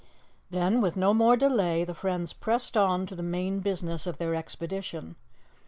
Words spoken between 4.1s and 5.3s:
their expedition.